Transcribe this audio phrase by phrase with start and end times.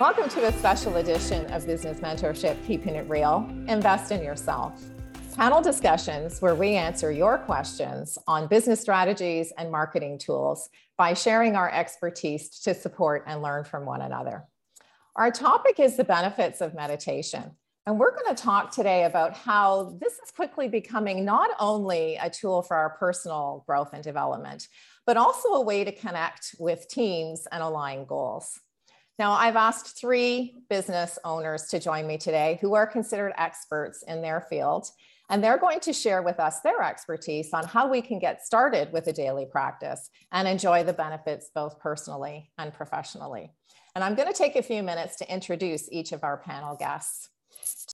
[0.00, 4.80] Welcome to a special edition of Business Mentorship Keeping It Real Invest in Yourself.
[5.34, 11.56] Panel discussions where we answer your questions on business strategies and marketing tools by sharing
[11.56, 14.44] our expertise to support and learn from one another.
[15.16, 17.56] Our topic is the benefits of meditation.
[17.84, 22.30] And we're going to talk today about how this is quickly becoming not only a
[22.30, 24.68] tool for our personal growth and development,
[25.06, 28.60] but also a way to connect with teams and align goals.
[29.18, 34.22] Now, I've asked three business owners to join me today who are considered experts in
[34.22, 34.86] their field,
[35.28, 38.92] and they're going to share with us their expertise on how we can get started
[38.92, 43.50] with a daily practice and enjoy the benefits both personally and professionally.
[43.96, 47.30] And I'm going to take a few minutes to introduce each of our panel guests.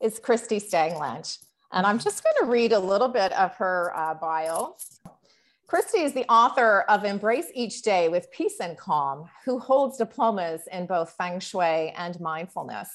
[0.02, 1.38] It's Christy Stanglange,
[1.72, 4.76] and I'm just going to read a little bit of her uh, bio.
[5.66, 10.60] Christy is the author of Embrace Each Day with Peace and Calm, who holds diplomas
[10.70, 12.88] in both Feng Shui and mindfulness,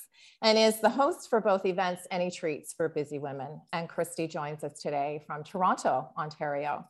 [0.43, 3.59] and is the host for both events Any Treats for Busy Women.
[3.73, 6.87] And Christy joins us today from Toronto, Ontario.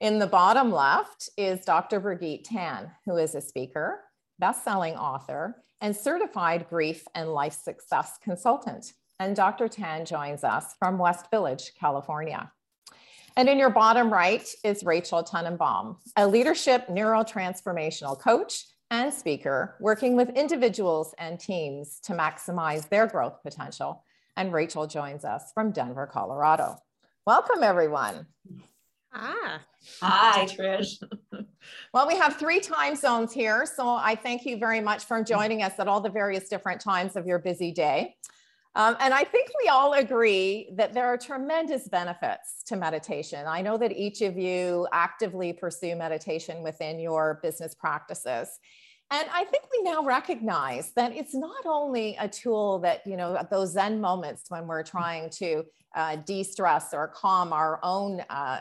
[0.00, 2.00] In the bottom left is Dr.
[2.00, 4.00] Brigitte Tan, who is a speaker,
[4.38, 8.94] best-selling author, and certified grief and life success consultant.
[9.20, 9.68] And Dr.
[9.68, 12.50] Tan joins us from West Village, California.
[13.36, 20.16] And in your bottom right is Rachel Tenenbaum, a leadership neurotransformational coach and speaker working
[20.16, 24.04] with individuals and teams to maximize their growth potential.
[24.36, 26.76] And Rachel joins us from Denver, Colorado.
[27.26, 28.26] Welcome, everyone.
[29.14, 29.60] Ah.
[30.02, 31.02] Hi, Trish.
[31.94, 33.64] well, we have three time zones here.
[33.64, 37.16] So I thank you very much for joining us at all the various different times
[37.16, 38.16] of your busy day.
[38.74, 43.46] Um, and I think we all agree that there are tremendous benefits to meditation.
[43.46, 48.48] I know that each of you actively pursue meditation within your business practices.
[49.10, 53.46] And I think we now recognize that it's not only a tool that, you know,
[53.50, 58.60] those Zen moments when we're trying to uh, de stress or calm our own uh,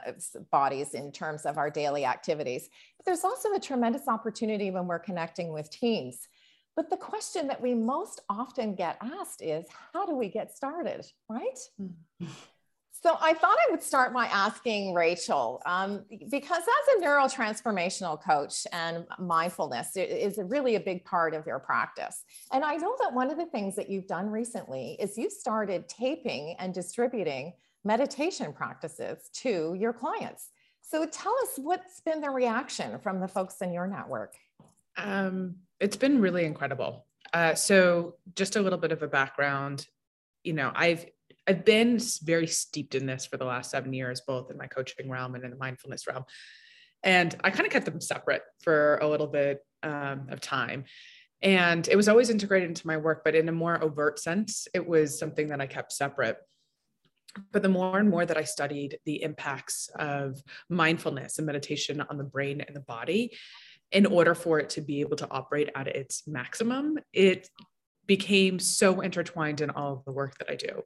[0.51, 2.67] bodies in terms of our daily activities,
[2.97, 6.27] but there's also a tremendous opportunity when we're connecting with teams
[6.75, 11.05] but the question that we most often get asked is how do we get started,
[11.29, 11.59] right?
[11.81, 12.27] Mm-hmm.
[13.03, 18.67] So I thought I would start by asking Rachel, um, because as a neurotransformational coach
[18.71, 22.23] and mindfulness is really a big part of your practice.
[22.53, 25.89] And I know that one of the things that you've done recently is you started
[25.89, 27.53] taping and distributing
[27.83, 30.49] meditation practices to your clients.
[30.83, 34.35] So tell us what's been the reaction from the folks in your network.
[34.97, 37.05] Um, it's been really incredible.
[37.33, 39.87] Uh, so just a little bit of a background,
[40.43, 41.05] you know, I've
[41.47, 45.09] I've been very steeped in this for the last seven years, both in my coaching
[45.09, 46.23] realm and in the mindfulness realm.
[47.03, 50.85] And I kind of kept them separate for a little bit um, of time.
[51.41, 54.85] And it was always integrated into my work, but in a more overt sense, it
[54.85, 56.37] was something that I kept separate.
[57.51, 62.17] But the more and more that I studied the impacts of mindfulness and meditation on
[62.17, 63.31] the brain and the body,
[63.91, 67.49] in order for it to be able to operate at its maximum, it
[68.07, 70.83] became so intertwined in all of the work that I do.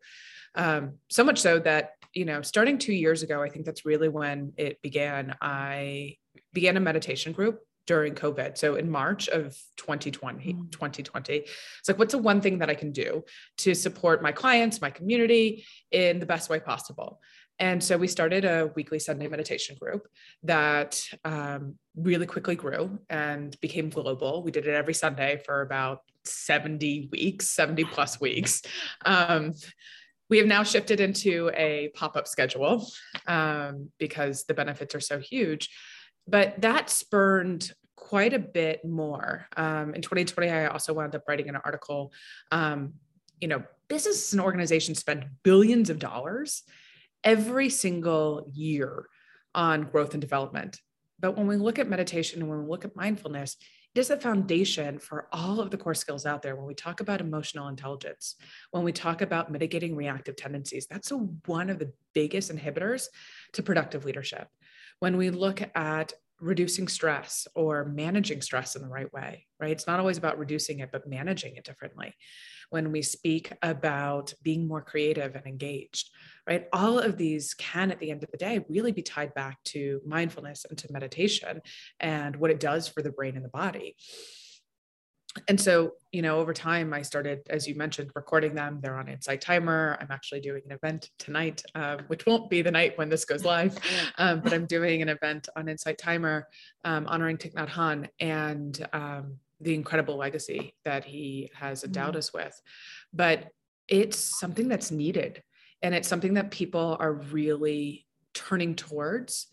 [0.55, 4.09] Um, so much so that, you know, starting two years ago, I think that's really
[4.09, 5.35] when it began.
[5.41, 6.17] I
[6.53, 8.57] began a meditation group during COVID.
[8.57, 10.71] So in March of 2020, mm.
[10.71, 11.51] 2020, it's
[11.87, 13.23] like, what's the one thing that I can do
[13.59, 17.19] to support my clients, my community in the best way possible?
[17.59, 20.07] And so we started a weekly Sunday meditation group
[20.43, 24.43] that um, really quickly grew and became global.
[24.43, 28.61] We did it every Sunday for about 70 weeks, 70 plus weeks.
[29.05, 29.53] Um,
[30.29, 32.87] we have now shifted into a pop up schedule
[33.27, 35.69] um, because the benefits are so huge.
[36.27, 39.47] But that spurned quite a bit more.
[39.55, 42.11] Um, in 2020, I also wound up writing an article.
[42.51, 42.95] Um,
[43.39, 46.63] you know, businesses and organizations spend billions of dollars
[47.25, 49.07] every single year
[49.53, 50.79] on growth and development.
[51.19, 53.57] But when we look at meditation and when we look at mindfulness,
[53.95, 56.55] it is a foundation for all of the core skills out there.
[56.55, 58.35] When we talk about emotional intelligence,
[58.71, 63.07] when we talk about mitigating reactive tendencies, that's a, one of the biggest inhibitors
[63.53, 64.49] to productive leadership.
[64.99, 69.71] When we look at reducing stress or managing stress in the right way, right?
[69.71, 72.13] It's not always about reducing it, but managing it differently.
[72.69, 76.09] When we speak about being more creative and engaged,
[76.47, 76.67] right?
[76.73, 80.01] All of these can, at the end of the day, really be tied back to
[80.05, 81.61] mindfulness and to meditation
[81.99, 83.95] and what it does for the brain and the body
[85.47, 89.07] and so you know over time i started as you mentioned recording them they're on
[89.07, 93.09] insight timer i'm actually doing an event tonight um, which won't be the night when
[93.09, 93.77] this goes live
[94.17, 96.47] um, but i'm doing an event on insight timer
[96.83, 102.17] um, honoring Thich Nhat Hanh and um, the incredible legacy that he has endowed mm-hmm.
[102.17, 102.61] us with.
[103.13, 103.49] But
[103.87, 105.43] it's something that's needed.
[105.81, 109.47] And it's something that people are really turning towards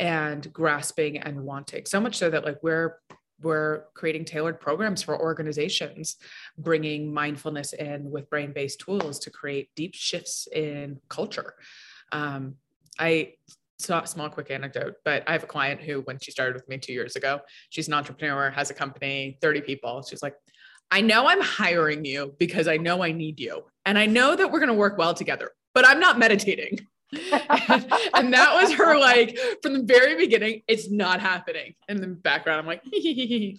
[0.00, 2.96] and grasping and wanting so much so that like we're
[3.40, 6.16] we're creating tailored programs for organizations
[6.58, 11.54] bringing mindfulness in with brain-based tools to create deep shifts in culture.
[12.12, 12.56] Um,
[12.98, 13.32] i
[13.78, 16.68] saw a small quick anecdote but i have a client who when she started with
[16.68, 17.40] me two years ago
[17.70, 20.02] she's an entrepreneur has a company 30 people.
[20.08, 20.36] She's like
[20.90, 24.50] i know i'm hiring you because i know i need you and i know that
[24.50, 26.78] we're going to work well together but i'm not meditating
[27.12, 31.74] and that was her like from the very beginning it's not happening.
[31.88, 32.82] In the background i'm like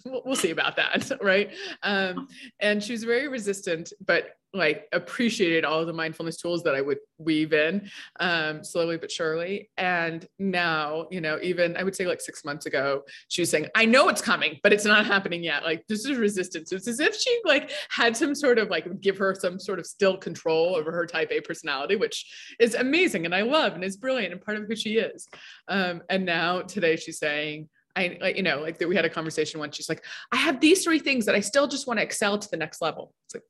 [0.04, 1.50] we'll, we'll see about that right?
[1.82, 2.28] Um,
[2.60, 6.80] and she was very resistant but like appreciated all of the mindfulness tools that I
[6.80, 9.70] would weave in um, slowly but surely.
[9.76, 13.68] And now, you know, even I would say like six months ago, she was saying,
[13.74, 15.64] I know it's coming, but it's not happening yet.
[15.64, 16.72] Like this is resistance.
[16.72, 19.86] It's as if she like had some sort of like give her some sort of
[19.86, 23.96] still control over her type A personality, which is amazing and I love and is
[23.96, 25.28] brilliant and part of who she is.
[25.68, 29.10] Um, and now today she's saying, I, like, you know, like that we had a
[29.10, 29.74] conversation once.
[29.74, 32.50] She's like, I have these three things that I still just want to excel to
[32.50, 33.14] the next level.
[33.24, 33.44] It's like,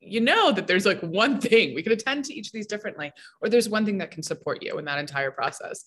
[0.00, 3.12] you know that there's like one thing we can attend to each of these differently
[3.40, 5.84] or there's one thing that can support you in that entire process.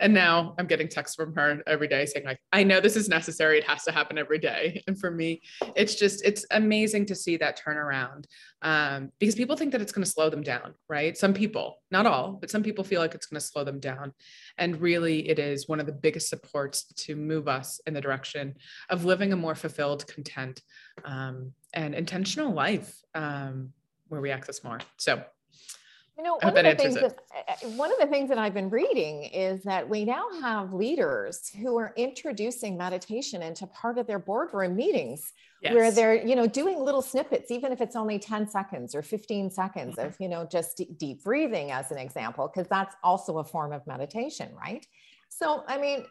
[0.00, 3.08] And now i'm getting texts from her every day saying like i know this is
[3.08, 4.82] necessary it has to happen every day.
[4.86, 5.42] And for me
[5.74, 8.24] it's just it's amazing to see that turnaround
[8.62, 11.16] um, because people think that it's going to slow them down right?
[11.16, 14.12] Some people not all but some people feel like it's going to slow them down.
[14.58, 18.54] And really it is one of the biggest supports to move us in the direction
[18.90, 20.62] of living a more fulfilled content
[21.04, 23.72] um, and intentional life um,
[24.08, 24.78] where we access more.
[24.96, 25.22] So
[26.16, 28.70] you know, one of, the things that, uh, one of the things that I've been
[28.70, 34.18] reading is that we now have leaders who are introducing meditation into part of their
[34.18, 35.74] boardroom meetings yes.
[35.74, 39.50] where they're, you know, doing little snippets, even if it's only 10 seconds or 15
[39.50, 40.06] seconds mm-hmm.
[40.08, 43.86] of, you know, just deep breathing as an example, because that's also a form of
[43.86, 44.86] meditation, right?
[45.28, 46.06] So, I mean,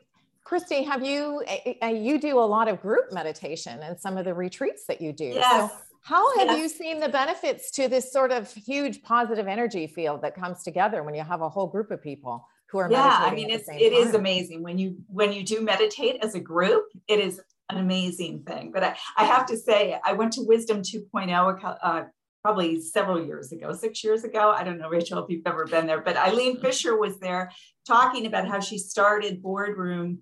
[0.46, 1.44] Christy, have you
[1.84, 5.26] you do a lot of group meditation and some of the retreats that you do?
[5.26, 5.72] Yes.
[5.72, 6.58] So how have yes.
[6.60, 11.04] you seen the benefits to this sort of huge positive energy field that comes together
[11.04, 13.94] when you have a whole group of people who are yeah i mean it's it
[13.94, 18.44] is amazing when you when you do meditate as a group it is an amazing
[18.44, 22.04] thing but i, I have to say i went to wisdom 2.0 uh,
[22.44, 25.88] probably several years ago six years ago i don't know rachel if you've ever been
[25.88, 27.52] there but eileen fisher was there
[27.88, 30.20] talking about how she started boardroom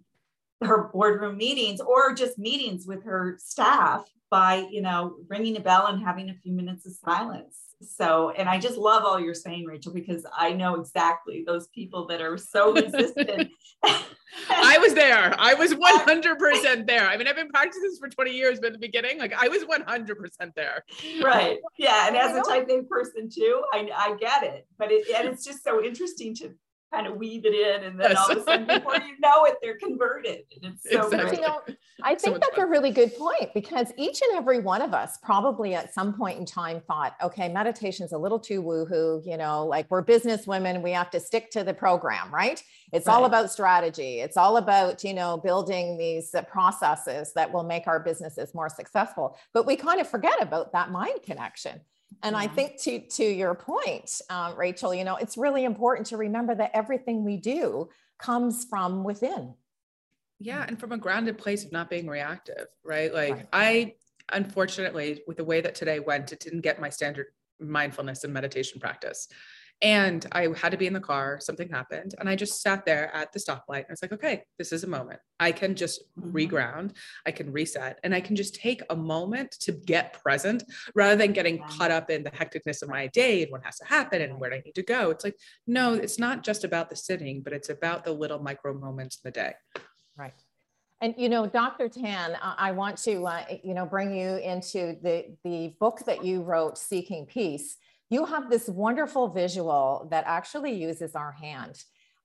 [0.65, 5.85] her boardroom meetings or just meetings with her staff by you know ringing a bell
[5.87, 7.59] and having a few minutes of silence.
[7.81, 12.07] So and i just love all you're saying rachel because i know exactly those people
[12.07, 13.51] that are so resistant.
[14.49, 15.35] I was there.
[15.37, 17.07] I was 100% there.
[17.07, 19.47] I mean i've been practicing this for 20 years but in the beginning like i
[19.47, 20.83] was 100% there.
[21.21, 21.59] Right.
[21.77, 24.65] Yeah and as a type a person too i, I get it.
[24.79, 26.55] But it, and it's just so interesting to
[26.93, 28.19] kind of weave it in and then yes.
[28.19, 31.37] all of a sudden before you know it they're converted and it's so exactly.
[31.37, 31.39] great.
[31.39, 31.61] You know,
[32.03, 32.65] I think so that's fun.
[32.65, 36.39] a really good point because each and every one of us probably at some point
[36.39, 40.81] in time thought okay meditation's a little too woohoo you know like we're business women
[40.81, 43.13] we have to stick to the program right it's right.
[43.13, 47.87] all about strategy it's all about you know building these uh, processes that will make
[47.87, 51.79] our businesses more successful but we kind of forget about that mind connection
[52.21, 52.41] and yeah.
[52.41, 56.53] I think to to your point, um, Rachel, you know, it's really important to remember
[56.55, 59.53] that everything we do comes from within.
[60.39, 63.13] Yeah, and from a grounded place of not being reactive, right?
[63.13, 63.47] Like right.
[63.53, 63.93] I
[64.31, 67.27] unfortunately, with the way that today went, it didn't get my standard
[67.59, 69.27] mindfulness and meditation practice.
[69.83, 73.13] And I had to be in the car, something happened, and I just sat there
[73.13, 73.79] at the stoplight.
[73.79, 75.19] And I was like, okay, this is a moment.
[75.41, 76.31] I can just mm-hmm.
[76.31, 76.93] reground,
[77.25, 80.63] I can reset, and I can just take a moment to get present
[80.95, 83.85] rather than getting caught up in the hecticness of my day and what has to
[83.85, 85.09] happen and where I need to go.
[85.09, 85.35] It's like,
[85.67, 89.27] no, it's not just about the sitting, but it's about the little micro moments in
[89.27, 89.53] the day.
[90.15, 90.33] Right.
[91.01, 91.89] And you know, Dr.
[91.89, 96.41] Tan, I want to uh, you know bring you into the the book that you
[96.41, 97.75] wrote, Seeking Peace
[98.13, 101.83] you have this wonderful visual that actually uses our hand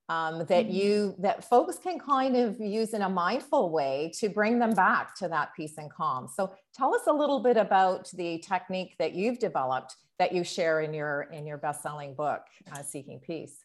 [0.09, 0.71] um, that mm-hmm.
[0.71, 5.15] you that folks can kind of use in a mindful way to bring them back
[5.17, 9.15] to that peace and calm so tell us a little bit about the technique that
[9.15, 12.43] you've developed that you share in your in your best-selling book
[12.73, 13.65] uh, seeking peace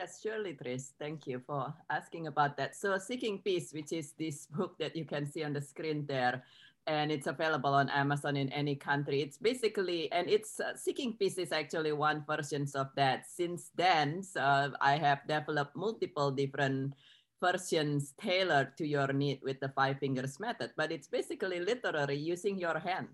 [0.00, 0.92] Yes, surely, Tris.
[0.96, 2.76] Thank you for asking about that.
[2.76, 6.44] So, Seeking Peace, which is this book that you can see on the screen there,
[6.88, 9.20] and it's available on Amazon in any country.
[9.20, 13.28] It's basically, and it's uh, Seeking Peace is actually one version of that.
[13.28, 16.94] Since then, so I have developed multiple different
[17.40, 22.58] versions tailored to your need with the five fingers method, but it's basically literally using
[22.58, 23.08] your hand.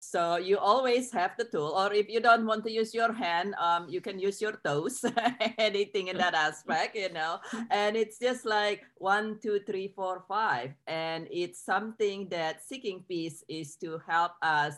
[0.00, 3.54] So you always have the tool, or if you don't want to use your hand,
[3.58, 5.04] um, you can use your toes,
[5.58, 7.40] anything in that aspect, you know.
[7.70, 10.72] And it's just like one, two, three, four, five.
[10.86, 14.74] And it's something that Seeking Peace is to help us,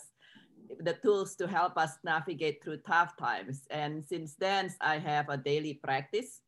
[0.80, 3.68] the tools to help us navigate through tough times.
[3.70, 6.40] And since then, I have a daily practice,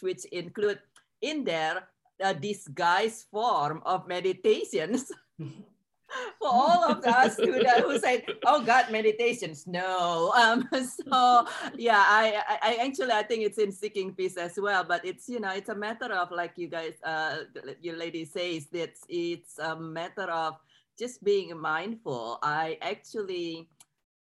[0.00, 0.78] which include
[1.22, 1.88] in there
[2.20, 5.10] a disguised form of meditations.
[6.38, 10.68] for all of us who, who say, "Oh God, meditations." No, um,
[11.08, 11.46] so
[11.76, 14.84] yeah, I, I actually I think it's in seeking peace as well.
[14.84, 17.48] But it's you know it's a matter of like you guys, uh,
[17.80, 20.54] your lady says that it's a matter of
[20.98, 22.38] just being mindful.
[22.42, 23.68] I actually,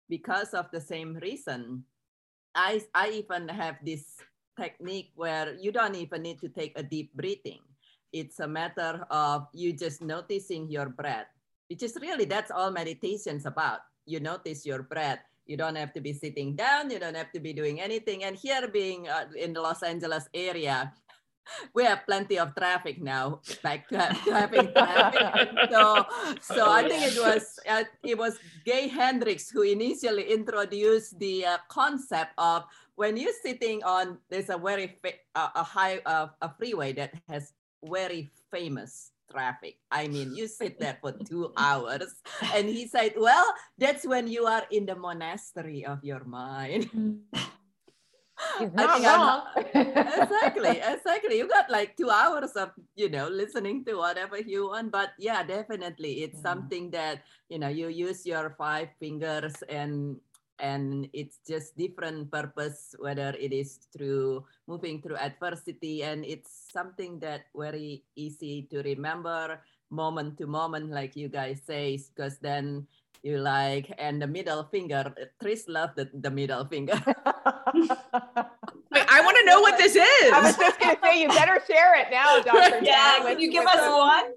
[0.09, 1.85] because of the same reason,
[2.55, 4.17] I I even have this
[4.59, 7.61] technique where you don't even need to take a deep breathing.
[8.13, 11.31] It's a matter of you just noticing your breath
[11.71, 13.87] which is really that's all meditation's about.
[14.05, 15.23] You notice your breath.
[15.47, 16.91] You don't have to be sitting down.
[16.91, 18.25] You don't have to be doing anything.
[18.25, 20.93] And here, being uh, in the Los Angeles area,
[21.75, 23.79] we have plenty of traffic now, uh,
[24.31, 25.49] having traffic.
[25.71, 26.05] so,
[26.43, 31.59] so I think it was uh, it was Gay Hendricks who initially introduced the uh,
[31.69, 34.99] concept of when you're sitting on there's a very
[35.35, 39.79] uh, a high uh, a freeway that has very famous traffic.
[39.91, 42.15] I mean, you sit there for two hours.
[42.55, 43.47] And he said, Well,
[43.79, 46.91] that's when you are in the monastery of your mind.
[46.91, 47.23] Mm.
[48.59, 49.43] He's not wrong.
[49.75, 51.37] exactly, exactly.
[51.37, 54.93] You got like two hours of, you know, listening to whatever you want.
[54.93, 56.25] But yeah, definitely.
[56.25, 56.49] It's yeah.
[56.49, 60.17] something that, you know, you use your five fingers and
[60.61, 67.19] and it's just different purpose whether it is through moving through adversity and it's something
[67.19, 72.87] that very easy to remember moment to moment like you guys say because then
[73.23, 76.97] you like and the middle finger tris love the, the middle finger.
[77.75, 81.29] Wait, i want to know what this is i was just going to say you
[81.29, 84.33] better share it now dr yeah can you give us one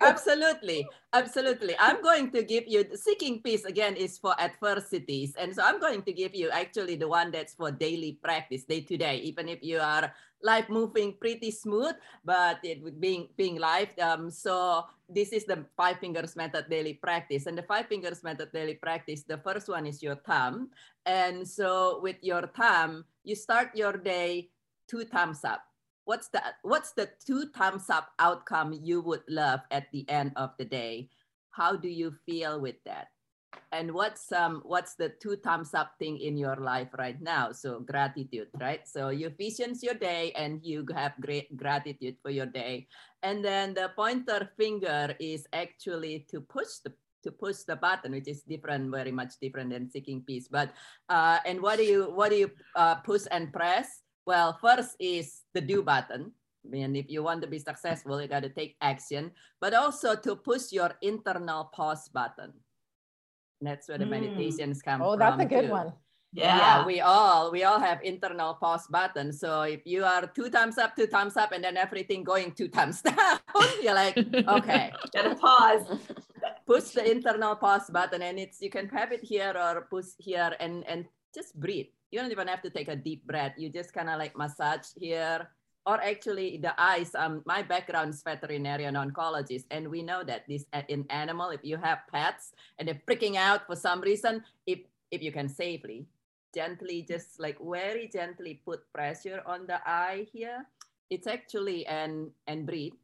[0.00, 0.86] absolutely.
[1.12, 1.74] Absolutely.
[1.78, 5.34] I'm going to give you seeking peace again is for adversities.
[5.38, 8.80] And so i'm going to give you actually the one that's for daily practice day
[8.82, 9.18] to day.
[9.22, 11.94] Even if you are life moving pretty smooth
[12.24, 16.94] but it would being being life um, so this is the five fingers method daily
[16.94, 17.46] practice.
[17.46, 20.70] And the five fingers method daily practice the first one is your thumb.
[21.06, 24.50] And so with your thumb you start your day
[24.88, 25.62] two thumbs up
[26.04, 30.50] what's the what's the two thumbs up outcome you would love at the end of
[30.58, 31.08] the day?
[31.50, 33.08] How do you feel with that?
[33.72, 37.52] And what's um what's the two thumbs up thing in your life right now?
[37.52, 38.86] So gratitude right?
[38.86, 42.86] So you visions your day and you have great gratitude for your day.
[43.22, 46.92] And then the pointer finger is actually to push the
[47.24, 50.46] to push the button which is different very much different than seeking peace.
[50.46, 50.70] But
[51.08, 55.42] uh and what do you what do you uh, push and press well, first is
[55.52, 56.32] the do button.
[56.72, 60.36] And if you want to be successful, you got to take action, but also to
[60.36, 62.52] push your internal pause button.
[63.60, 64.16] That's where the mm.
[64.16, 65.20] meditations come oh, from.
[65.20, 65.72] that's a good too.
[65.72, 65.92] one.
[66.32, 66.58] Yeah.
[66.58, 66.86] yeah.
[66.86, 69.32] we all we all have internal pause button.
[69.32, 72.68] So if you are two times up, two times up, and then everything going two
[72.68, 73.38] times down,
[73.80, 75.86] you're like, okay, gotta pause.
[76.66, 80.56] push the internal pause button, and it's you can have it here or push here,
[80.58, 81.04] and and
[81.34, 83.58] just breathe you don't even have to take a deep breath.
[83.58, 85.50] You just kind of like massage here,
[85.84, 87.10] or actually the eyes.
[87.18, 91.76] Um, my background is veterinarian oncologist, and we know that this in animal, if you
[91.76, 94.78] have pets and they're freaking out for some reason, if
[95.10, 96.06] if you can safely,
[96.54, 100.62] gently, just like very gently put pressure on the eye here,
[101.10, 102.94] it's actually and and breathe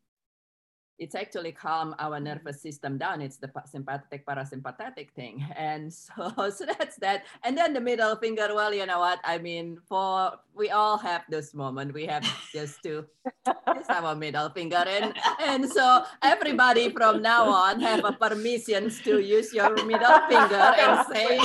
[1.01, 3.23] it's actually calm our nervous system down.
[3.23, 5.43] It's the sympathetic parasympathetic thing.
[5.57, 7.25] And so, so that's that.
[7.43, 9.19] And then the middle finger, well, you know what?
[9.25, 11.95] I mean, for we all have this moment.
[11.95, 13.07] We have just to
[13.47, 14.85] this our middle finger.
[14.87, 20.69] And and so everybody from now on have a permissions to use your middle finger
[20.77, 21.41] and say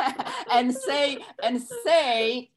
[0.56, 2.50] and say and say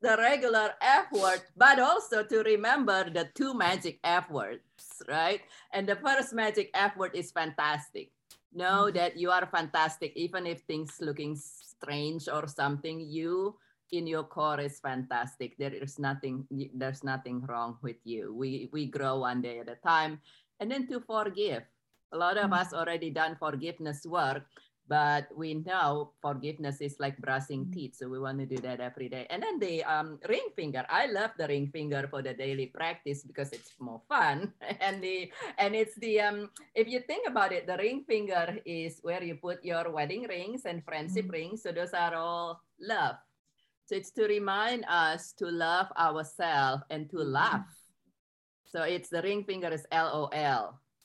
[0.00, 4.67] the regular F word, but also to remember the two magic F words
[5.08, 5.40] right?
[5.72, 8.10] And the first magic F word is fantastic.
[8.52, 8.96] Know mm-hmm.
[8.96, 13.56] that you are fantastic, even if things looking strange or something, you
[13.92, 15.56] in your core is fantastic.
[15.58, 18.34] There is nothing, there's nothing wrong with you.
[18.34, 20.20] We, we grow one day at a time.
[20.60, 21.62] And then to forgive.
[22.12, 22.54] A lot of mm-hmm.
[22.54, 24.44] us already done forgiveness work,
[24.88, 29.08] but we know forgiveness is like brushing teeth so we want to do that every
[29.08, 29.26] day.
[29.28, 30.84] And then the um, ring finger.
[30.88, 34.52] I love the ring finger for the daily practice because it's more fun.
[34.80, 39.00] And the and it's the um if you think about it the ring finger is
[39.02, 41.52] where you put your wedding rings and friendship mm-hmm.
[41.52, 41.62] rings.
[41.62, 43.16] So those are all love.
[43.86, 47.66] So it's to remind us to love ourselves and to laugh.
[48.64, 50.30] So it's the ring finger is lol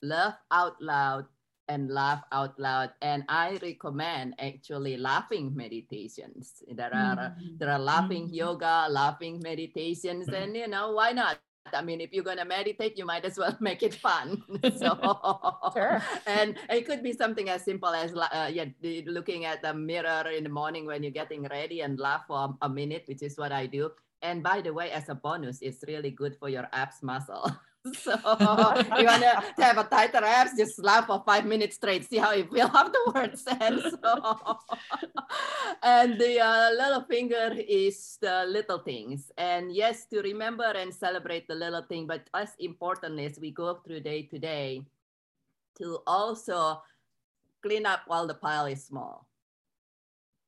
[0.04, 1.26] love out loud
[1.68, 7.58] and laugh out loud and i recommend actually laughing meditations there are mm-hmm.
[7.58, 8.36] there are laughing mm-hmm.
[8.36, 11.40] yoga laughing meditations and you know why not
[11.72, 14.44] I mean, if you're gonna meditate, you might as well make it fun.
[14.78, 15.00] so,
[15.74, 16.04] sure.
[16.28, 18.66] and it could be something as simple as uh, yeah,
[19.06, 22.70] looking at the mirror in the morning when you're getting ready and laugh for a
[22.70, 23.92] minute, which is what I do.
[24.22, 27.52] And by the way, as a bonus, it's really good for your abs muscle.
[28.00, 28.16] So
[28.98, 32.32] you want to have a tighter abs, just laugh for five minutes straight, see how
[32.32, 33.44] you feel afterwards.
[33.60, 34.60] And so,
[35.84, 39.32] and the uh, little finger is the little things.
[39.38, 43.76] And yes, to remember and celebrate the little thing, but as important as we go
[43.76, 44.86] through day to day,
[45.80, 46.82] to also
[47.62, 49.28] clean up while the pile is small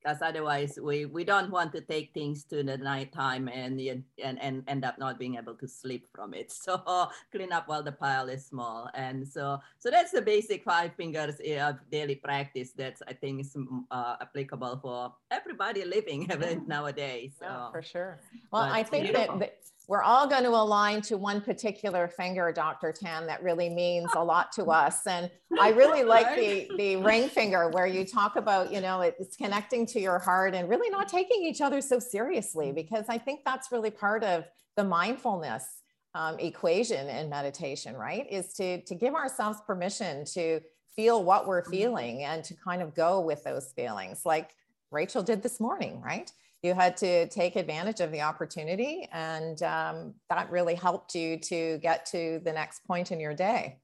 [0.05, 4.03] because otherwise we, we don't want to take things to the nighttime and, and,
[4.39, 6.53] and end up not being able to sleep from it.
[6.65, 8.89] So clean up while the pile is small.
[8.95, 13.55] And so, so that's the basic five fingers of daily practice that's I think is
[13.91, 16.27] uh, applicable for everybody living
[16.67, 17.33] nowadays.
[17.39, 17.45] So.
[17.45, 18.19] Yeah, for sure.
[18.51, 19.57] Well, but I think that, that
[19.87, 22.91] we're all going to align to one particular finger, Dr.
[22.91, 25.05] Tan, that really means a lot to us.
[25.07, 29.35] And I really like the, the ring finger where you talk about, you know, it's
[29.35, 33.41] connecting to your heart and really not taking each other so seriously, because I think
[33.45, 35.65] that's really part of the mindfulness
[36.13, 38.25] um, equation in meditation, right?
[38.31, 40.61] Is to, to give ourselves permission to
[40.95, 41.71] feel what we're mm-hmm.
[41.71, 44.55] feeling and to kind of go with those feelings like
[44.91, 46.31] Rachel did this morning, right?
[46.65, 51.77] You had to take advantage of the opportunity and um, that really helped you to
[51.77, 53.77] get to the next point in your day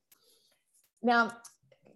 [1.01, 1.31] now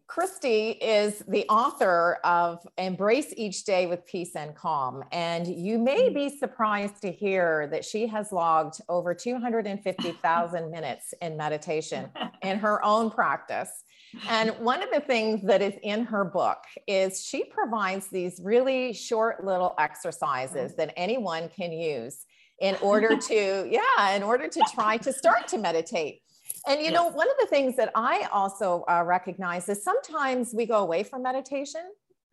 [0.08, 5.04] Christy is the author of Embrace Each Day with Peace and Calm.
[5.12, 11.36] And you may be surprised to hear that she has logged over 250,000 minutes in
[11.36, 12.10] meditation
[12.44, 13.84] in her own practice.
[14.30, 18.94] And one of the things that is in her book is she provides these really
[18.94, 22.26] short little exercises that anyone can use
[22.60, 26.22] in order to, yeah, in order to try to start to meditate.
[26.68, 26.94] And you yes.
[26.94, 31.04] know, one of the things that I also uh, recognize is sometimes we go away
[31.04, 31.82] from meditation.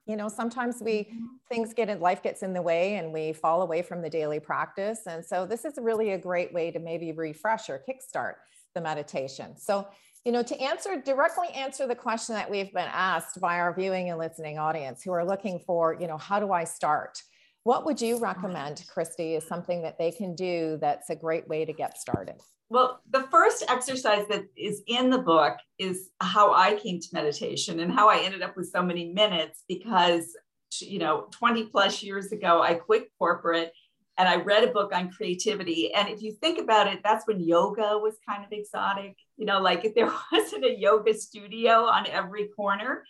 [0.07, 1.25] You know, sometimes we mm-hmm.
[1.49, 4.41] things get in life gets in the way and we fall away from the daily
[4.41, 5.01] practice.
[5.07, 8.35] And so this is really a great way to maybe refresh or kickstart
[8.75, 9.57] the meditation.
[9.57, 9.87] So
[10.25, 14.11] you know, to answer directly answer the question that we've been asked by our viewing
[14.11, 17.21] and listening audience who are looking for, you know, how do I start?
[17.65, 21.65] What would you recommend, Christy, is something that they can do that's a great way
[21.65, 22.37] to get started?
[22.69, 27.81] Well, the first exercise that is in the book is how I came to meditation
[27.81, 30.35] and how I ended up with so many minutes because,
[30.81, 33.73] you know, 20 plus years ago, I quit corporate
[34.19, 35.93] and I read a book on creativity.
[35.93, 39.17] And if you think about it, that's when yoga was kind of exotic.
[39.43, 43.03] You know, like if there wasn't a yoga studio on every corner.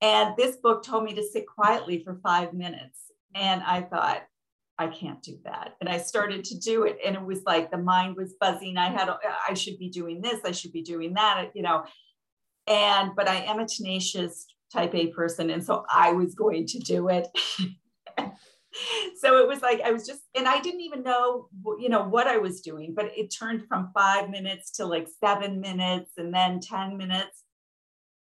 [0.00, 2.98] And this book told me to sit quietly for five minutes.
[3.36, 4.22] And I thought,
[4.80, 5.76] I can't do that.
[5.80, 6.98] And I started to do it.
[7.06, 8.78] And it was like the mind was buzzing.
[8.78, 9.10] I had,
[9.48, 11.84] I should be doing this, I should be doing that, you know.
[12.66, 15.50] And, but I am a tenacious type A person.
[15.50, 17.28] And so I was going to do it.
[19.20, 22.26] so it was like I was just, and I didn't even know, you know, what
[22.26, 26.60] I was doing, but it turned from five minutes to like seven minutes and then
[26.60, 27.42] 10 minutes.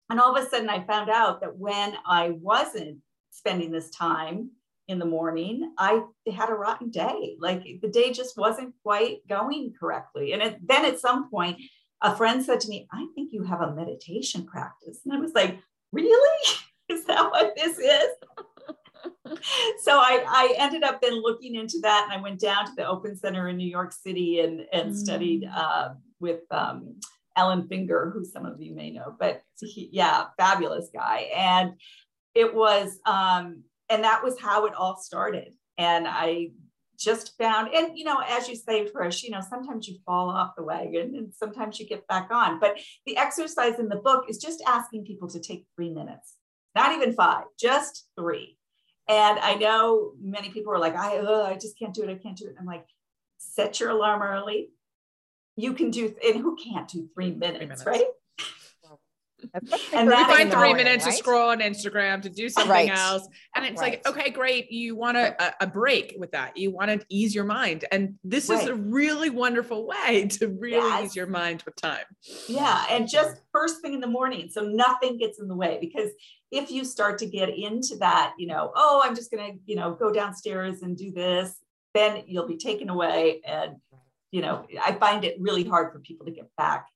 [0.10, 2.98] And all of a sudden, I found out that when I wasn't
[3.30, 4.50] spending this time
[4.88, 6.02] in the morning, I
[6.34, 7.36] had a rotten day.
[7.40, 10.34] Like the day just wasn't quite going correctly.
[10.34, 11.62] And it, then at some point,
[12.02, 15.02] a friend said to me, I think you have a meditation practice.
[15.06, 15.60] And I was like,
[15.92, 16.48] Really?
[16.90, 18.10] Is that what this is?
[19.82, 22.88] so I, I ended up then looking into that and I went down to the
[22.88, 24.96] Open Center in New York City and, and mm.
[24.96, 26.96] studied uh, with um,
[27.36, 31.30] Alan Finger, who some of you may know, but he, yeah, fabulous guy.
[31.36, 31.74] And
[32.36, 35.54] it was, um, and that was how it all started.
[35.78, 36.50] And I
[37.00, 40.56] just found, and you know, as you say, Trish, you know, sometimes you fall off
[40.58, 42.60] the wagon and sometimes you get back on.
[42.60, 46.36] But the exercise in the book is just asking people to take three minutes,
[46.76, 48.59] not even five, just three.
[49.10, 52.10] And I know many people are like, I, oh, I just can't do it.
[52.12, 52.56] I can't do it.
[52.60, 52.86] I'm like,
[53.40, 54.70] set your alarm early.
[55.56, 57.86] You can do, and who can't do three minutes, three minutes.
[57.86, 58.06] right?
[59.94, 61.12] And we find three minutes right?
[61.12, 62.90] to scroll on Instagram to do something right.
[62.90, 63.28] else.
[63.56, 64.04] And it's right.
[64.06, 64.72] like, okay, great.
[64.72, 66.58] You want a, a break with that.
[66.58, 67.86] You want to ease your mind.
[67.92, 71.06] And this is a really wonderful way to really yes.
[71.06, 72.06] ease your mind with time.
[72.48, 72.86] Yeah.
[72.90, 74.50] And just first thing in the morning.
[74.52, 76.10] So nothing gets in the way because
[76.52, 79.76] if you start to get into that, you know, oh, I'm just going to, you
[79.76, 81.56] know, go downstairs and do this,
[81.94, 83.42] then you'll be taken away.
[83.46, 83.78] And,
[84.32, 86.88] you know, I find it really hard for people to get back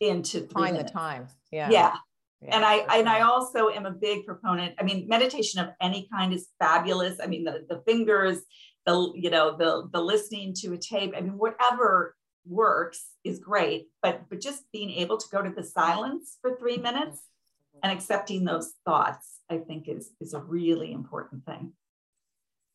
[0.00, 1.28] into find the time.
[1.50, 1.70] Yeah.
[1.70, 1.96] Yeah.
[2.40, 2.86] yeah and I sure.
[2.90, 4.74] and I also am a big proponent.
[4.78, 7.18] I mean, meditation of any kind is fabulous.
[7.22, 8.40] I mean, the, the fingers,
[8.84, 11.14] the you know, the the listening to a tape.
[11.16, 12.14] I mean, whatever
[12.46, 16.76] works is great, but but just being able to go to the silence for three
[16.76, 17.22] minutes
[17.82, 21.72] and accepting those thoughts, I think is is a really important thing.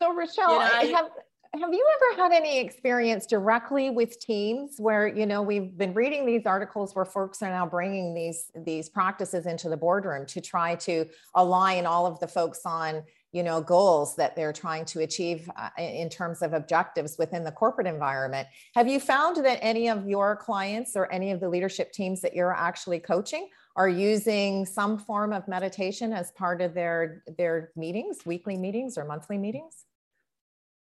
[0.02, 1.10] So Rochelle, yeah, I, have
[1.60, 6.26] have you ever had any experience directly with teams where you know we've been reading
[6.26, 10.76] these articles where folks are now bringing these these practices into the boardroom to try
[10.76, 15.50] to align all of the folks on you know goals that they're trying to achieve
[15.58, 18.48] uh, in terms of objectives within the corporate environment?
[18.74, 22.34] Have you found that any of your clients or any of the leadership teams that
[22.34, 28.20] you're actually coaching are using some form of meditation as part of their their meetings
[28.26, 29.86] weekly meetings or monthly meetings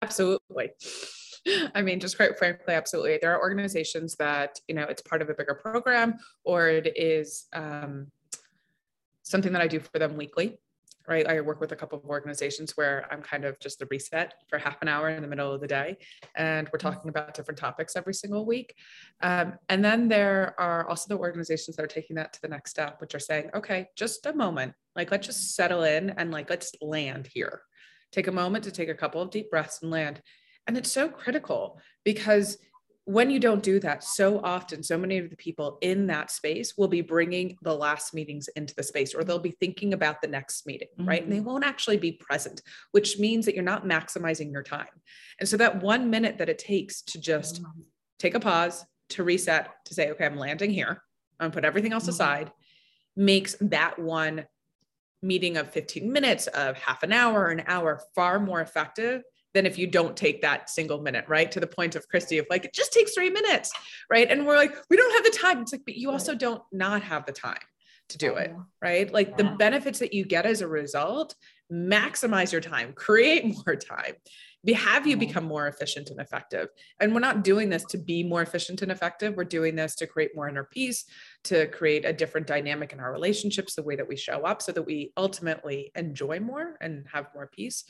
[0.05, 0.71] Absolutely.
[1.75, 3.19] I mean, just quite frankly, absolutely.
[3.21, 6.15] There are organizations that, you know, it's part of a bigger program
[6.45, 8.09] or it is um,
[9.23, 10.59] something that I do for them weekly,
[11.07, 11.27] right?
[11.27, 14.59] I work with a couple of organizations where I'm kind of just the reset for
[14.59, 15.99] half an hour in the middle of the day.
[16.35, 18.75] And we're talking about different topics every single week.
[19.23, 22.71] Um, and then there are also the organizations that are taking that to the next
[22.71, 26.49] step, which are saying, okay, just a moment, like let's just settle in and like
[26.49, 27.63] let's land here
[28.15, 30.23] Take a moment to take a couple of deep breaths and land.
[30.69, 32.59] And it's so critical because
[33.07, 36.75] when you don't do that, so often, so many of the people in that space
[36.79, 40.29] will be bringing the last meetings into the space, or they'll be thinking about the
[40.29, 41.09] next meeting, mm-hmm.
[41.09, 41.23] right?
[41.25, 41.47] And they mm-hmm.
[41.47, 44.87] won't actually be present, which means that you're not maximizing your time.
[45.41, 47.81] And so, that one minute that it takes to just mm-hmm.
[48.21, 51.03] take a pause, to reset, to say, okay, I'm landing here,
[51.41, 52.11] I'm put everything else mm-hmm.
[52.11, 52.53] aside,
[53.17, 54.47] makes that one
[55.25, 59.23] meeting of 15 minutes, of half an hour, an hour, far more effective
[59.55, 61.51] than if you don't take that single minute, right?
[61.53, 63.73] To the point of Christy of like, it just takes three minutes,
[64.11, 64.31] right?
[64.31, 65.63] And we're like, we don't have the time.
[65.63, 67.63] It's like, but you also don't not have the time
[68.11, 68.63] to do it, uh-huh.
[68.83, 69.13] right?
[69.13, 71.35] Like the benefits that you get as a result,
[71.73, 74.15] maximize your time, create more time
[74.73, 76.69] have you become more efficient and effective.
[77.01, 79.35] And we're not doing this to be more efficient and effective.
[79.37, 81.05] We're doing this to create more inner peace
[81.45, 84.73] to create a different dynamic in our relationships the way that we show up so
[84.73, 87.85] that we ultimately enjoy more and have more peace.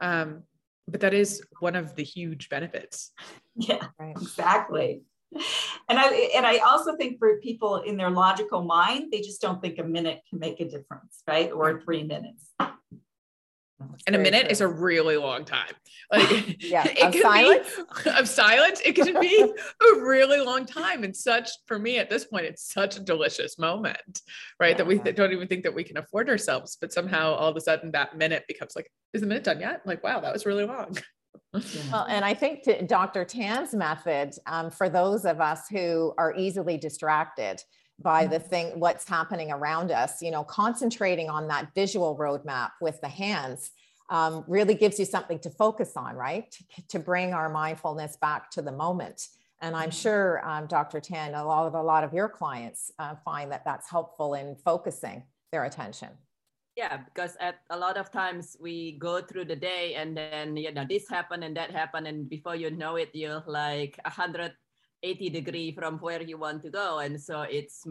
[0.00, 0.44] Um,
[0.86, 3.12] but that is one of the huge benefits.
[3.56, 4.12] Yeah right.
[4.12, 5.02] exactly.
[5.88, 9.60] And I and I also think for people in their logical mind, they just don't
[9.60, 11.52] think a minute can make a difference, right?
[11.52, 12.52] Or three minutes
[14.06, 14.50] and a minute true.
[14.50, 15.72] is a really long time.
[16.12, 17.68] Like yeah, it of silence.
[18.02, 21.04] Be, of silence, it can be a really long time.
[21.04, 24.20] And such for me at this point, it's such a delicious moment,
[24.58, 24.70] right?
[24.70, 24.78] Yeah.
[24.78, 27.60] That we don't even think that we can afford ourselves, but somehow all of a
[27.60, 29.82] sudden that minute becomes like, is the minute done yet?
[29.86, 30.98] Like, wow, that was really long.
[31.92, 33.24] well, and I think to Dr.
[33.24, 37.62] Tan's method, um, for those of us who are easily distracted,
[38.02, 43.00] by the thing what's happening around us you know concentrating on that visual roadmap with
[43.00, 43.70] the hands
[44.08, 46.50] um, really gives you something to focus on right?
[46.50, 49.28] To, to, bring our mindfulness back to the moment.
[49.60, 50.02] And i'm mm-hmm.
[50.04, 53.64] sure um, dr tan a lot of a lot of your clients uh, find that
[53.64, 56.08] that's helpful in focusing their attention.
[56.76, 60.72] Yeah because at a lot of times we go through the day and then you
[60.72, 64.52] know this happened and that happened and before you know it you're like a hundred
[65.02, 66.98] 80 degree from where you want to go.
[66.98, 67.86] And so it's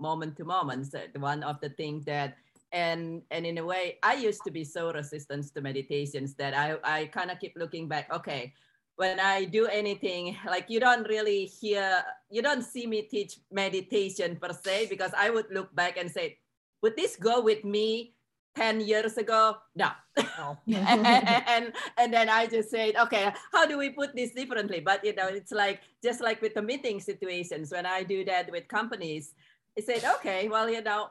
[0.00, 2.34] moment to moment so one of the things that
[2.72, 6.74] and and in a way i used to be so resistant to meditations that i
[6.84, 8.52] i kind of keep looking back okay
[8.96, 14.36] when i do anything like you don't really hear you don't see me teach meditation
[14.36, 16.38] per se because i would look back and say
[16.82, 18.14] would this go with me
[18.56, 19.90] 10 years ago no.
[20.38, 20.56] Oh.
[20.66, 24.80] and and then i just said okay how do we put this differently?
[24.80, 28.50] But you know it's like just like with the meeting situations when i do that
[28.50, 29.34] with companies
[29.78, 31.08] i said okay well you know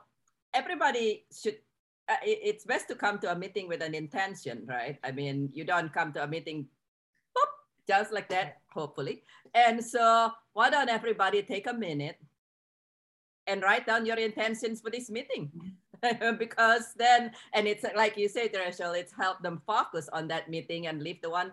[0.54, 1.58] everybody should
[2.10, 4.98] uh, it, it's best to come to a meeting with an intention right?
[5.04, 6.68] I mean you don't come to a meeting
[7.38, 7.52] boop,
[7.88, 9.24] just like that hopefully.
[9.54, 12.18] And so why don't everybody take a minute
[13.48, 15.52] and write down your intentions for this meeting
[16.38, 20.88] because then and it's like you said Rachel, it's helped them focus on that meeting
[20.88, 21.52] and leave the one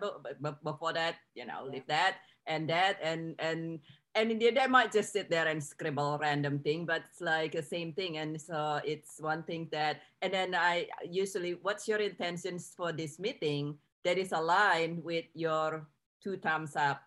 [0.63, 3.79] before that you know leave that and that and and
[4.17, 7.61] and they, they might just sit there and scribble random thing, but it's like the
[7.61, 8.17] same thing.
[8.17, 13.19] And so it's one thing that, and then I usually, what's your intentions for this
[13.19, 13.77] meeting?
[14.03, 15.87] That is aligned with your
[16.23, 17.01] two thumbs up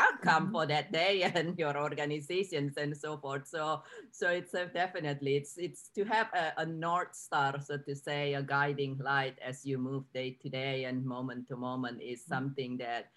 [0.00, 0.52] outcome mm-hmm.
[0.52, 5.58] for that day and your organizations and so forth so so it's uh, definitely it's
[5.58, 9.76] it's to have a, a, north star so to say a guiding light as you
[9.78, 12.34] move day to day and moment to moment is mm-hmm.
[12.34, 13.10] something that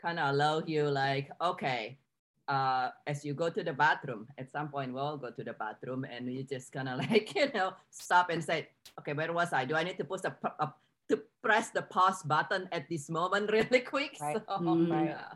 [0.00, 1.98] kind of allow you like okay
[2.46, 6.04] uh, as you go to the bathroom at some point we'll go to the bathroom
[6.04, 9.64] and you just kind of like you know stop and say okay where was i
[9.64, 10.72] do i need to push a, a
[11.08, 14.36] to press the pause button at this moment really quick right.
[14.36, 14.90] So, mm.
[14.90, 15.16] right.
[15.16, 15.32] Yeah.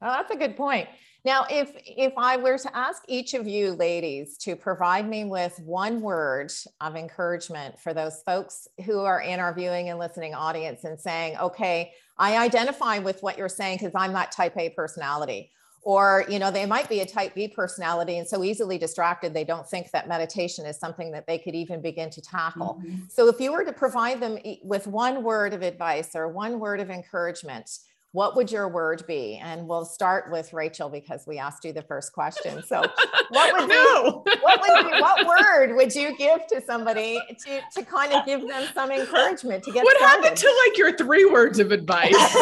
[0.00, 0.88] Oh, that's a good point.
[1.24, 5.58] Now, if if I were to ask each of you ladies to provide me with
[5.58, 10.84] one word of encouragement for those folks who are in our viewing and listening audience
[10.84, 15.50] and saying, okay, I identify with what you're saying because I'm that type A personality.
[15.82, 19.44] Or, you know, they might be a type B personality and so easily distracted, they
[19.44, 22.80] don't think that meditation is something that they could even begin to tackle.
[22.80, 23.04] Mm-hmm.
[23.08, 26.80] So, if you were to provide them with one word of advice or one word
[26.80, 27.70] of encouragement,
[28.12, 29.36] what would your word be?
[29.42, 32.62] And we'll start with Rachel because we asked you the first question.
[32.62, 32.80] So,
[33.28, 34.22] what would no.
[34.24, 38.24] be, what would be, what word would you give to somebody to, to kind of
[38.24, 40.24] give them some encouragement to get what started?
[40.24, 42.14] happened to like your three words of advice?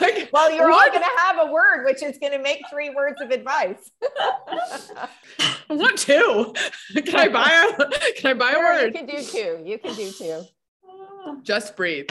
[0.00, 0.92] like, well, you're what?
[0.92, 3.90] all going to have a word which is going to make three words of advice.
[4.10, 5.08] I
[5.70, 6.52] want two.
[6.94, 8.12] Can I buy a?
[8.20, 8.86] Can I buy sure, a word?
[8.86, 9.62] You can do two.
[9.64, 10.42] You can do two.
[11.42, 12.10] Just breathe.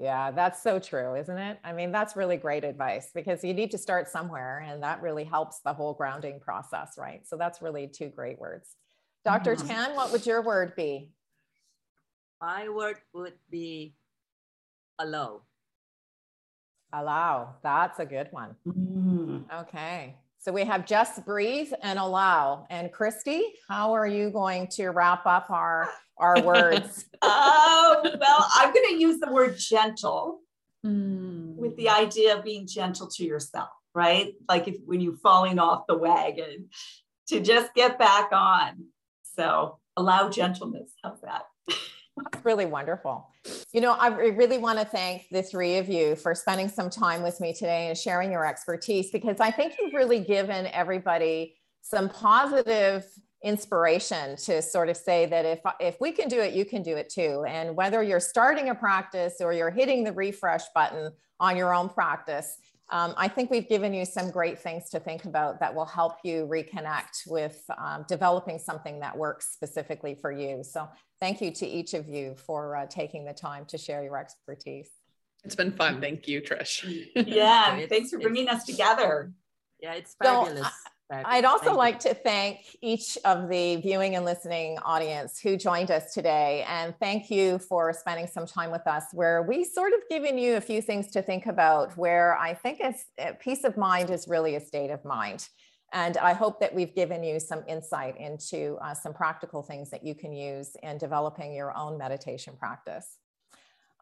[0.00, 1.58] Yeah, that's so true, isn't it?
[1.64, 5.24] I mean, that's really great advice because you need to start somewhere and that really
[5.24, 7.26] helps the whole grounding process, right?
[7.26, 8.76] So that's really two great words.
[9.24, 9.66] doctor mm-hmm.
[9.66, 11.10] Tan, what would your word be?
[12.40, 13.94] My word would be
[15.00, 15.42] allow.
[16.92, 17.56] Allow.
[17.62, 18.54] That's a good one.
[18.66, 19.44] Mm.
[19.62, 20.16] Okay.
[20.40, 22.66] So we have just breathe and allow.
[22.70, 27.06] And Christy, how are you going to wrap up our our words?
[27.22, 30.40] oh, well, I'm going to use the word gentle
[30.86, 31.56] mm.
[31.56, 34.34] with the idea of being gentle to yourself, right?
[34.48, 36.68] Like if when you're falling off the wagon,
[37.28, 38.86] to just get back on.
[39.36, 40.92] So allow gentleness.
[41.02, 41.42] How's that?
[41.66, 43.28] That's really wonderful.
[43.72, 47.22] You know, I really want to thank the three of you for spending some time
[47.22, 52.08] with me today and sharing your expertise because I think you've really given everybody some
[52.08, 53.04] positive
[53.44, 56.96] inspiration to sort of say that if if we can do it you can do
[56.96, 57.44] it too.
[57.46, 61.88] And whether you're starting a practice or you're hitting the refresh button on your own
[61.88, 62.58] practice
[62.90, 66.16] um, I think we've given you some great things to think about that will help
[66.24, 70.64] you reconnect with um, developing something that works specifically for you.
[70.64, 70.88] So,
[71.20, 74.90] thank you to each of you for uh, taking the time to share your expertise.
[75.44, 76.00] It's been fun.
[76.00, 77.08] Thank you, Trish.
[77.14, 79.32] yeah, thanks for bringing us together.
[79.80, 80.60] Yeah, it's fabulous.
[80.60, 80.70] So,
[81.10, 86.12] I'd also like to thank each of the viewing and listening audience who joined us
[86.12, 86.66] today.
[86.68, 90.56] And thank you for spending some time with us where we sort of given you
[90.56, 93.06] a few things to think about where I think it's
[93.40, 95.48] peace of mind is really a state of mind.
[95.94, 100.04] And I hope that we've given you some insight into uh, some practical things that
[100.04, 103.16] you can use in developing your own meditation practice.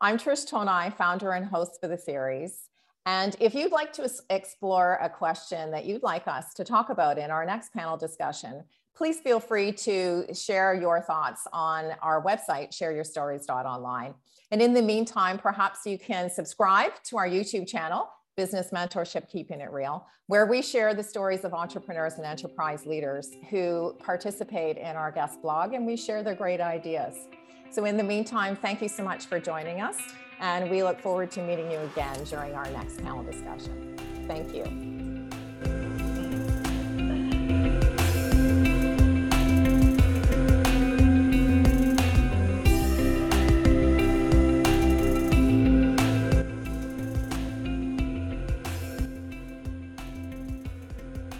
[0.01, 2.69] I'm Trish Tonai, founder and host for the series.
[3.07, 7.19] And if you'd like to explore a question that you'd like us to talk about
[7.19, 8.65] in our next panel discussion,
[8.97, 14.15] please feel free to share your thoughts on our website, shareyourstories.online.
[14.51, 19.61] And in the meantime, perhaps you can subscribe to our YouTube channel, Business Mentorship Keeping
[19.61, 24.97] It Real, where we share the stories of entrepreneurs and enterprise leaders who participate in
[24.97, 27.15] our guest blog and we share their great ideas.
[27.71, 29.97] So, in the meantime, thank you so much for joining us.
[30.41, 33.97] And we look forward to meeting you again during our next panel discussion.
[34.27, 34.96] Thank you.